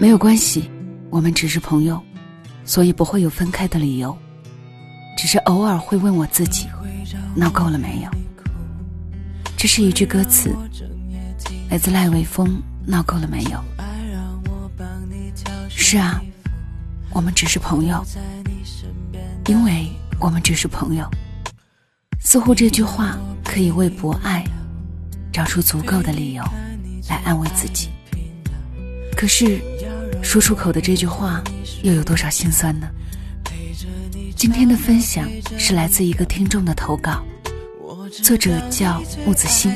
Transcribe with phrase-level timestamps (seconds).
[0.00, 0.70] 没有关系，
[1.10, 2.02] 我们只是朋友，
[2.64, 4.16] 所以不会有分开的理由。
[5.14, 6.66] 只是偶尔会问我自己，
[7.36, 8.10] 闹够了没有？
[9.58, 10.56] 这是一句歌词，
[11.68, 12.62] 来自赖伟峰。
[12.86, 13.62] 闹够了没有？
[15.68, 16.18] 是啊，
[17.10, 18.02] 我们只是朋友，
[19.48, 19.86] 因为
[20.18, 21.06] 我们只是朋友。
[22.18, 24.42] 似乎这句话可以为博爱
[25.30, 26.42] 找出足够的理由
[27.10, 27.90] 来安慰自己。
[29.14, 29.60] 可是，
[30.22, 31.42] 说出口的这句话
[31.82, 32.88] 又有多少心酸呢？
[34.36, 37.22] 今天的分享是来自一个听众的投稿，
[38.22, 39.72] 作者叫木子欣。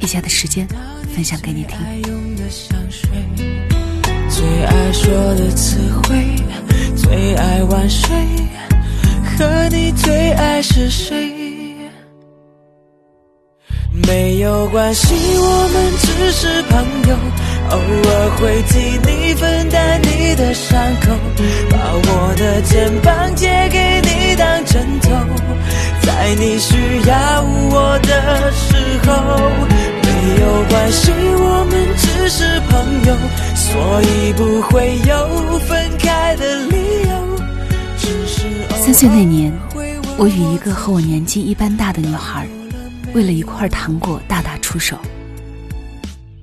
[0.00, 0.66] 以下的时间
[1.14, 1.76] 分享给你听。
[4.28, 6.36] 最爱说的词汇，
[6.96, 8.08] 最爱晚睡，
[9.36, 11.36] 和你最爱是谁？
[14.06, 17.16] 没有关系，我们只是朋友，
[17.70, 21.12] 偶尔会替你分担你的伤口，
[21.70, 25.10] 把我的肩膀借给你当枕头，
[26.02, 28.74] 在你需要我的时
[29.06, 29.10] 候。
[30.00, 32.72] 没有关系，我们只是朋
[33.06, 33.16] 友，
[33.54, 36.76] 所以不会有分开的理
[37.08, 37.10] 由。
[38.76, 39.52] 三岁那年，
[40.16, 42.48] 我与一个和我年纪一般大的女孩。
[43.14, 44.98] 为了一块糖果大打出手，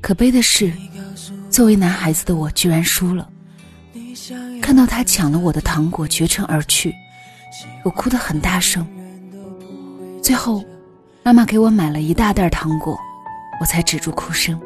[0.01, 0.71] 可悲的是，
[1.55, 3.29] 作为男孩子的我居然输了。
[4.61, 6.93] 看到他抢了我的糖果，绝尘而去，
[7.85, 8.85] 我哭得很大声。
[10.21, 10.61] 最后，
[11.23, 12.99] 妈妈给我买了一大袋糖果，
[13.61, 14.59] 我才止住哭声。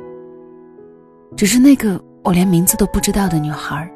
[1.38, 3.88] 只是那个我连名字都不知道的女孩，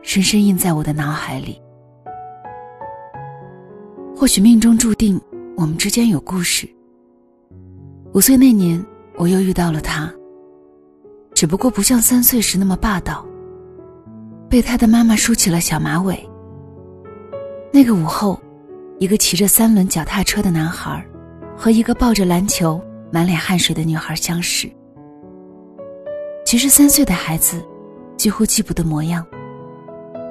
[0.00, 1.60] 深深印在我的脑海里。
[4.16, 5.20] 或许命中注定，
[5.54, 6.66] 我们之间有故事。
[8.14, 8.82] 五岁那年，
[9.16, 10.10] 我又遇到了他。
[11.36, 13.22] 只不过不像三岁时那么霸道。
[14.48, 16.26] 被他的妈妈梳起了小马尾。
[17.70, 18.40] 那个午后，
[18.98, 21.04] 一个骑着三轮脚踏车的男孩，
[21.54, 22.82] 和一个抱着篮球、
[23.12, 24.66] 满脸汗水的女孩相识。
[26.46, 27.62] 其实三岁的孩子，
[28.16, 29.22] 几乎记不得模样。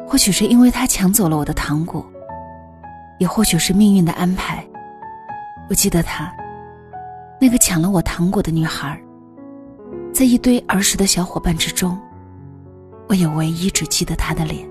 [0.08, 2.04] 或许是因为他抢走了我的糖果，
[3.20, 4.66] 也或许是命运的安排。
[5.70, 6.34] 我记得他。
[7.40, 9.00] 那个抢了我糖果的女孩，
[10.16, 12.00] 在一堆儿时的小伙伴之中，
[13.10, 14.66] 我也唯一只记得他的脸。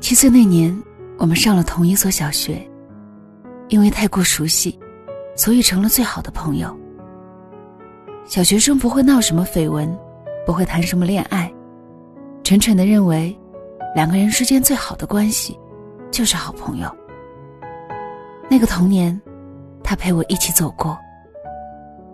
[0.00, 0.76] 七岁那年，
[1.16, 2.68] 我们上了同一所小学，
[3.68, 4.76] 因为太过熟悉，
[5.36, 6.76] 所以成了最好的朋友。
[8.24, 9.96] 小学生不会闹什么绯闻，
[10.44, 11.48] 不会谈什么恋爱，
[12.42, 13.38] 蠢蠢的认为，
[13.94, 15.56] 两个人之间最好的关系，
[16.10, 16.92] 就是好朋友。
[18.50, 19.16] 那个童年。
[19.82, 20.96] 他陪我一起走过，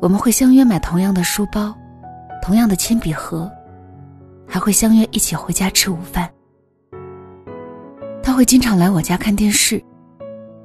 [0.01, 1.75] 我们会相约买同样的书包，
[2.43, 3.51] 同样的铅笔盒，
[4.47, 6.31] 还会相约一起回家吃午饭。
[8.23, 9.83] 他会经常来我家看电视，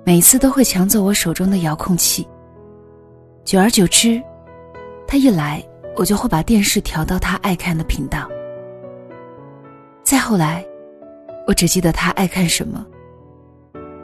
[0.05, 2.27] 每次都会抢走我手中的遥控器。
[3.45, 4.21] 久而久之，
[5.07, 5.63] 他一来，
[5.95, 8.27] 我就会把电视调到他爱看的频道。
[10.03, 10.65] 再后来，
[11.47, 12.85] 我只记得他爱看什么，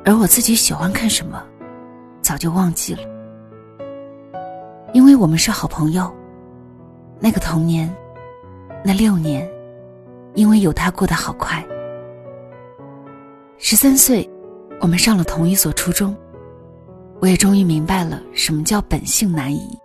[0.06, 1.44] 而我自己喜欢看什么。
[2.22, 3.02] 早就忘记了，
[4.94, 6.12] 因为我们是好朋友。
[7.20, 7.94] 那个童年，
[8.84, 9.50] 那六年，
[10.36, 11.66] 因为有他过得好快。
[13.58, 14.30] 十三岁，
[14.80, 16.16] 我们上了同一所初中，
[17.20, 19.78] 我也终于明白了什么叫本性难移。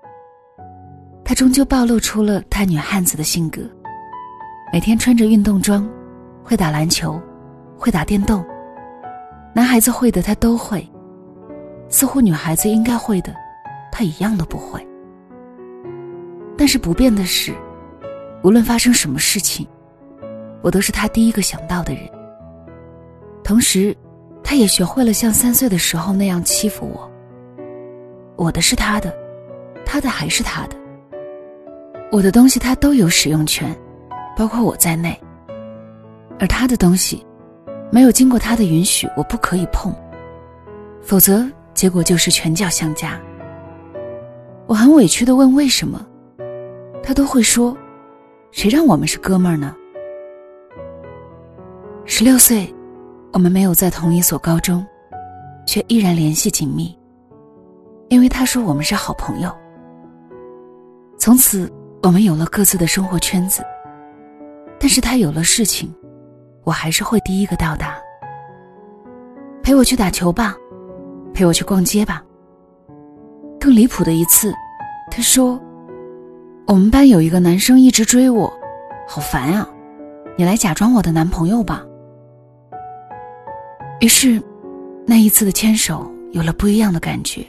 [1.24, 3.62] 他终究暴露出了他女汉子的性格，
[4.72, 5.88] 每天穿着运动装，
[6.44, 7.18] 会打篮球，
[7.78, 8.44] 会打电动，
[9.54, 10.86] 男孩子会的他都会。
[11.88, 13.34] 似乎女孩子应该会的，
[13.90, 14.86] 他一样都不会。
[16.62, 17.52] 但是不变的是，
[18.44, 19.66] 无论发生什么事情，
[20.62, 22.08] 我都是他第一个想到的人。
[23.42, 23.92] 同时，
[24.44, 27.10] 他也学会了像三岁的时候那样欺负我。
[28.36, 29.12] 我的是他的，
[29.84, 30.76] 他的还是他的。
[32.12, 33.76] 我的东西他都有使用权，
[34.36, 35.20] 包括我在内。
[36.38, 37.26] 而他的东西，
[37.90, 39.92] 没有经过他的允许，我不可以碰，
[41.02, 41.44] 否则。
[41.74, 43.20] 结果就是拳脚相加。
[44.68, 46.06] 我很委屈的问为什么，
[47.02, 47.76] 他都会说
[48.52, 49.74] ：“谁让我们是哥们儿呢？”
[52.04, 52.72] 十六岁，
[53.32, 54.84] 我们没有在同一所高中，
[55.66, 56.96] 却依然联系紧密，
[58.08, 59.52] 因为他说我们是好朋友。
[61.18, 61.70] 从此，
[62.02, 63.62] 我们有了各自的生活圈子。
[64.78, 65.94] 但是他有了事情，
[66.64, 67.96] 我还是会第一个到达。
[69.62, 70.56] 陪我去打球吧。
[71.32, 72.22] 陪我去逛街吧。
[73.58, 74.52] 更离谱的一次，
[75.10, 75.58] 他说
[76.66, 78.52] ：“我们班有一个男生一直追我，
[79.08, 79.68] 好烦啊！
[80.36, 81.84] 你来假装我的男朋友吧。”
[84.00, 84.42] 于是，
[85.06, 87.44] 那一次的牵手有了不一样的感觉，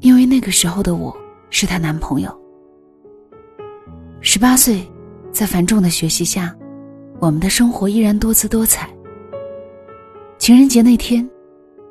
[0.00, 1.16] 因为那个时候的我
[1.50, 2.40] 是她男朋友。
[4.20, 4.86] 十八岁，
[5.32, 6.54] 在繁重的学习下，
[7.18, 8.88] 我们的生活依然多姿多彩。
[10.38, 11.28] 情人节那天，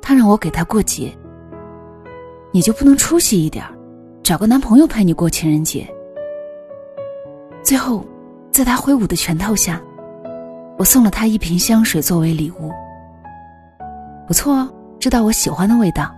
[0.00, 1.12] 他让我给他过节。
[2.52, 3.64] 你就不能出息一点
[4.22, 5.86] 找个男朋友陪你过情人节？
[7.66, 8.06] 最后，
[8.52, 9.82] 在他挥舞的拳头下，
[10.78, 12.70] 我送了他一瓶香水作为礼物。
[14.24, 14.70] 不错哦，
[15.00, 16.14] 知道我喜欢的味道。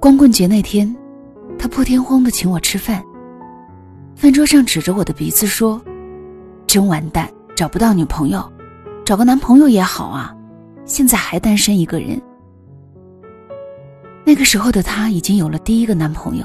[0.00, 0.92] 光棍节那天，
[1.56, 3.00] 他破天荒的请我吃饭。
[4.16, 5.80] 饭桌上指着我的鼻子说
[6.66, 8.42] ：“真完蛋，找不到女朋友，
[9.04, 10.34] 找个男朋友也好啊，
[10.84, 12.20] 现在还单身一个人。”
[14.26, 16.44] 那个时候的他已经有了第一个男朋友，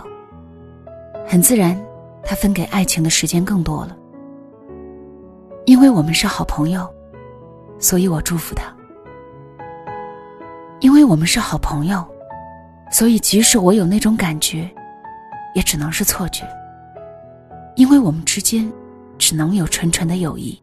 [1.27, 1.75] 很自然，
[2.27, 3.97] 他分给爱情的时间更多了。
[5.65, 6.85] 因为我们是好朋友，
[7.79, 8.65] 所以我祝福他。
[10.81, 12.05] 因为我们是好朋友，
[12.91, 14.69] 所以即使我有那种感觉，
[15.55, 16.43] 也只能是错觉。
[17.77, 18.69] 因为我们之间
[19.17, 20.61] 只能有纯纯的友谊。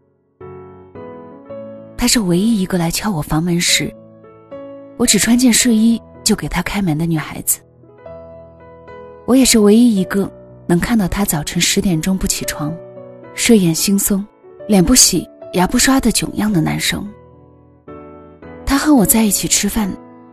[1.96, 3.90] 她是唯一一个来敲我房门时，
[4.98, 7.58] 我只穿件睡衣就给她开门的女孩子。
[9.26, 10.30] 我也是唯一一个
[10.66, 12.74] 能看到他早晨十点钟不起床，
[13.34, 14.24] 睡眼惺忪，
[14.66, 17.06] 脸不洗牙不刷的囧样的男生。
[18.64, 19.90] 他和我在一起吃饭，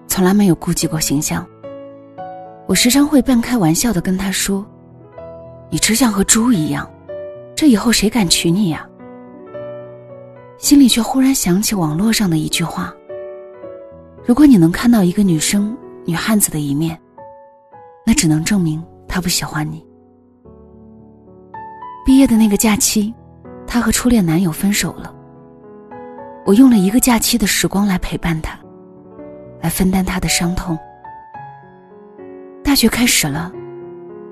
[0.08, 1.46] 从来没有顾及过形象。
[2.68, 4.66] 我时常会半开玩笑的跟他说。
[5.70, 6.90] 你吃相和猪一样，
[7.56, 8.88] 这以后谁敢娶你呀？
[10.58, 12.94] 心里却忽然想起网络上的一句话：
[14.26, 15.76] 如果你能看到一个女生、
[16.06, 17.00] 女汉子的一面，
[18.06, 19.86] 那只能证明她不喜欢你。
[22.06, 23.14] 毕业的那个假期，
[23.68, 25.14] 她和初恋男友分手了。
[26.46, 28.60] 我用了一个假期的时光来陪伴她，
[29.62, 30.78] 来分担她的伤痛。
[32.64, 33.52] 大学开始了。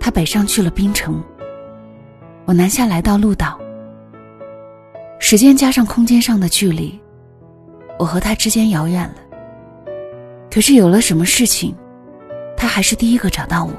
[0.02, 1.22] 他北上去了槟城，
[2.46, 3.60] 我南下来到鹭岛。
[5.20, 6.98] 时间加上空间上的距离，
[8.00, 9.16] 我和他之间遥远了。
[10.50, 11.76] 可是有了什么事情，
[12.56, 13.74] 他还是第一个找到我。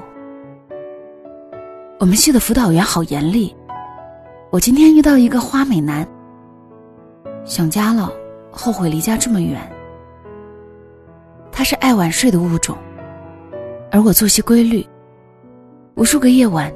[1.98, 3.56] 我们系的辅导员好严厉，
[4.50, 6.06] 我今天遇到一个花美男。
[7.44, 8.10] 想家了，
[8.50, 9.60] 后悔离家这么远。
[11.52, 12.76] 他是爱晚睡的物种，
[13.92, 14.84] 而我作息规律。
[15.94, 16.72] 无数个夜晚，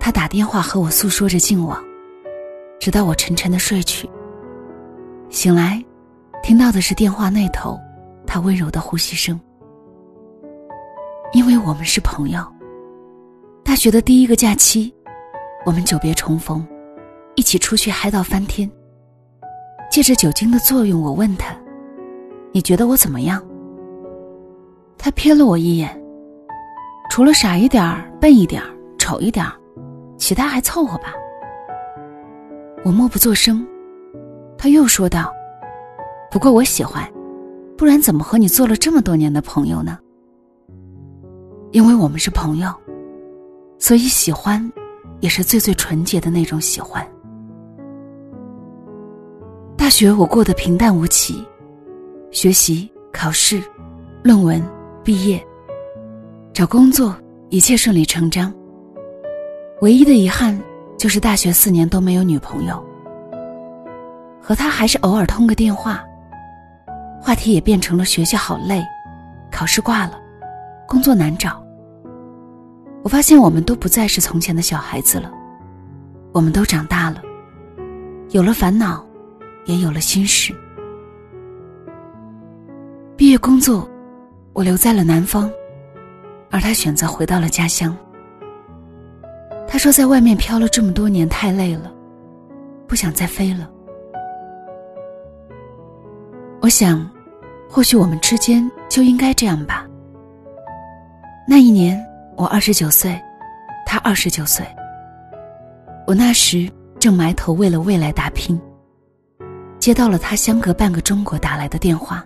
[0.00, 1.80] 他打电话和我诉说着近往，
[2.80, 4.10] 直到我沉沉的睡去。
[5.30, 5.80] 醒来，
[6.42, 7.78] 听到的是电话那头
[8.26, 9.40] 他温柔的呼吸声。
[11.32, 12.44] 因为我们是朋友，
[13.62, 14.92] 大学的第一个假期，
[15.64, 16.66] 我们久别重逢，
[17.34, 18.70] 一起出去嗨到翻天。
[19.90, 21.54] 借着酒精的作用，我问他
[22.50, 23.42] ：“你觉得我怎么样？”
[24.96, 26.00] 他瞥了我一眼。
[27.10, 29.52] 除了傻一点儿、笨一点儿、丑一点儿，
[30.16, 31.12] 其他还凑合吧。
[32.84, 33.66] 我默不作声，
[34.56, 35.30] 他又说道
[36.32, 37.06] ：“不过我喜欢，
[37.76, 39.98] 不然怎么和你做了这么多年的朋友呢？
[41.70, 42.72] 因为我们是朋友，
[43.78, 44.72] 所以喜欢，
[45.20, 47.06] 也是最最纯洁的那种喜欢。”
[49.82, 51.44] 大学我过得平淡无奇，
[52.30, 53.60] 学习、考试、
[54.22, 54.64] 论文、
[55.02, 55.44] 毕业。
[56.54, 57.16] 找工作
[57.48, 58.54] 一切顺理成章。
[59.80, 60.56] 唯一的遗憾
[60.96, 62.80] 就是大学四年都没有女朋友。
[64.40, 66.00] 和他还是偶尔通个电话，
[67.20, 68.80] 话题也变成了学习好累，
[69.50, 70.16] 考试挂了，
[70.86, 71.60] 工作难找。
[73.02, 75.28] 我发现我们都不再是从前的小孩子了，
[76.30, 77.20] 我们都长大了，
[78.30, 79.04] 有了烦恼，
[79.64, 80.54] 也有了心事。
[83.16, 83.88] 毕业工作，
[84.52, 85.50] 我留在了南方。
[86.50, 87.96] 而他选择回到了家乡。
[89.66, 91.90] 他说，在外面飘了这么多年，太累了，
[92.86, 93.70] 不想再飞了。
[96.60, 97.10] 我想，
[97.70, 99.86] 或许我们之间就应该这样吧。
[101.48, 101.98] 那一年，
[102.36, 103.18] 我二十九岁，
[103.86, 104.62] 他二十九岁。
[106.06, 108.60] 我那时正埋头为了未来打拼，
[109.82, 112.24] 接到了他相隔半个中国打来的电话：“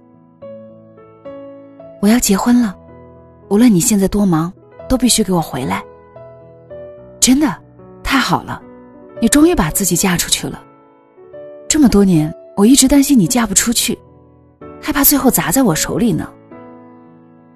[2.03, 2.77] 我要结婚了。”
[3.49, 4.53] 无论你现在多忙，
[4.87, 5.83] 都必须给我回来。
[7.19, 7.57] 真的，
[8.03, 8.61] 太好了，
[9.23, 10.63] 你终于把自己嫁出去了。
[11.67, 13.99] 这么多年，我一直担心你嫁不出去，
[14.79, 16.31] 害怕最后砸在我手里呢。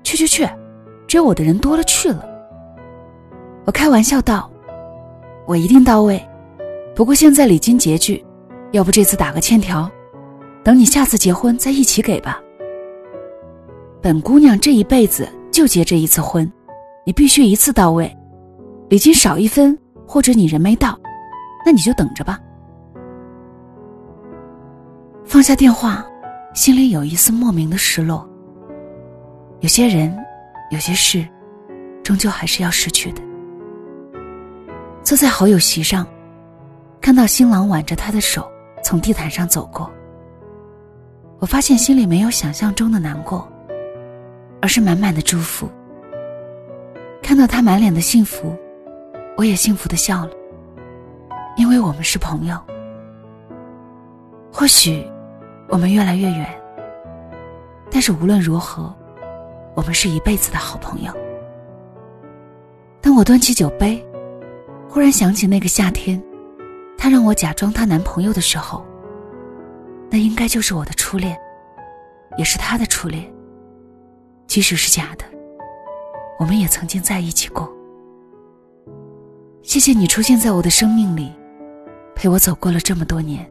[0.02, 0.49] 去去去，
[1.07, 2.26] 追我的人多了去了。
[3.66, 4.50] 我开玩笑道
[5.47, 6.26] ：“我一定到位，
[6.97, 8.25] 不过现在礼金拮据，
[8.73, 9.91] 要不这次打个欠条，
[10.62, 12.41] 等你下次结婚再一起给吧。
[14.00, 16.50] 本姑娘这一辈子就结这一次婚，
[17.05, 18.17] 你必须一次到位，
[18.89, 20.99] 礼金少一分或者你人没到，
[21.67, 22.39] 那你就等着吧。
[25.25, 26.05] 放下电话，
[26.55, 28.29] 心里有一丝莫名的失落。
[29.61, 30.17] 有些人，
[30.71, 31.27] 有些事，
[32.03, 33.21] 终究还是要失去的。
[35.03, 36.07] 坐在好友席上，
[37.00, 38.50] 看到新郎挽着她的手
[38.90, 39.88] 从地毯上走过，
[41.38, 43.49] 我发现心里没有想象中的难过，
[44.61, 45.70] 而是满满的祝福。
[47.23, 48.52] 看到他满脸的幸福，
[49.37, 50.30] 我也幸福的笑了，
[51.56, 52.59] 因为我们是朋友。
[54.52, 55.09] 或许
[55.68, 56.49] 我们越来越远，
[57.92, 58.92] 但是无论如何，
[59.76, 61.12] 我们是一辈子的好朋友。
[63.00, 64.04] 当我端起酒杯。
[64.88, 66.20] 忽然想起那个夏天，
[67.00, 68.85] 她让我假装她男朋友的时候，
[70.11, 71.35] 那应该就是我的初恋，
[72.37, 73.25] 也是她的初恋。
[74.47, 75.25] 即使是假的，
[76.38, 77.73] 我们也曾经在一起过。
[79.62, 81.33] 谢谢你出现在我的生命里，
[82.14, 83.50] 陪我走过了这么多年。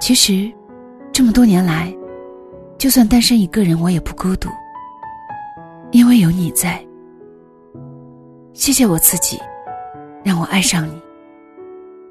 [0.00, 0.50] 其实，
[1.12, 1.94] 这么多年来，
[2.78, 4.48] 就算单身一个人，我也不孤独，
[5.90, 6.82] 因为有你在。
[8.54, 9.38] 谢谢我自己，
[10.22, 10.94] 让我爱上你；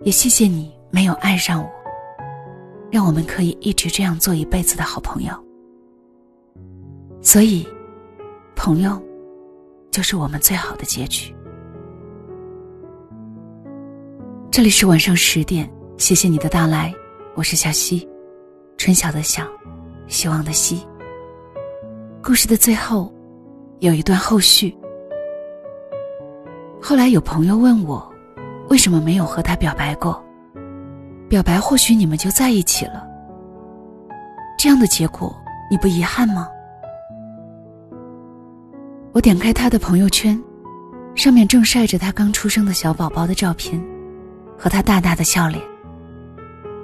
[0.04, 1.70] 也谢谢你没有爱上我，
[2.92, 5.32] 让我们可以一直这样做一辈子的好朋友。
[7.22, 7.66] 所以，
[8.54, 9.02] 朋友，
[9.92, 11.34] 就是我们最好的结局。
[14.52, 16.94] 这里是晚上十点，谢谢你的到来，
[17.34, 18.06] 我是小溪，
[18.78, 19.48] 春晓的晓，
[20.08, 20.86] 希望的希。
[22.22, 23.10] 故事的最后，
[23.80, 24.76] 有一段后续。
[26.82, 28.13] 后来有朋友问我，
[28.74, 30.20] 为什么没有和他表白过？
[31.30, 33.08] 表白或许你们就在一起了。
[34.58, 35.32] 这样的结果
[35.70, 36.50] 你不遗憾吗？
[39.12, 40.42] 我点开他的朋友圈，
[41.14, 43.80] 上面正晒着他刚出生的小宝宝的照片，
[44.58, 45.62] 和他大大的笑脸。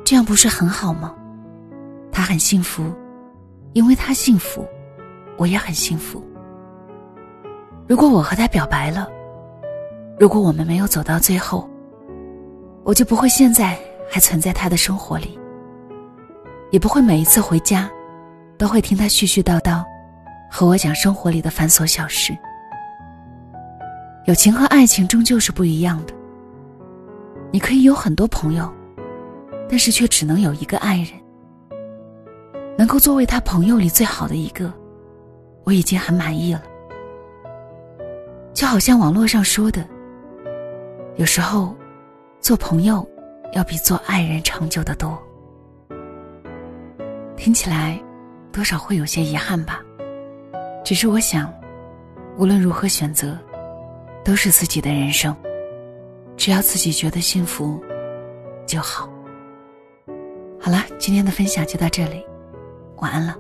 [0.06, 1.16] 这样不是很好吗？
[2.12, 2.84] 他很幸福，
[3.74, 4.64] 因为他幸福，
[5.38, 6.24] 我也很幸福。
[7.88, 9.10] 如果我和他表白了。
[10.20, 11.69] 如果我们没有走到最后，
[12.90, 13.78] 我就不会现在
[14.10, 15.38] 还存在他的生活里，
[16.72, 17.88] 也不会每一次回家，
[18.58, 19.86] 都会听他絮絮叨叨，
[20.50, 22.36] 和我讲生活里的繁琐小事。
[24.26, 26.14] 友情和爱情终究是不一样的。
[27.52, 28.68] 你可以有很多朋友，
[29.70, 31.10] 但是却只能有一个爱人。
[32.76, 34.74] 能够作为他朋友里最好的一个，
[35.64, 36.64] 我已经很满意了。
[38.52, 39.88] 就好像网络上说的。
[41.18, 41.76] 有时候，
[42.42, 43.08] 做朋友
[43.54, 45.22] 要比做爱人长久的多。
[47.36, 48.02] 听起来，
[48.52, 49.82] 多少会有些遗憾吧。
[50.84, 51.54] 只是我想，
[52.38, 53.38] 无论如何选择，
[54.24, 55.36] 都是自己的人生，
[56.38, 57.82] 只要自己觉得幸福
[58.66, 59.10] 就好。
[60.60, 62.26] 好了，今天的分享就到这里，
[62.98, 63.36] 晚安了。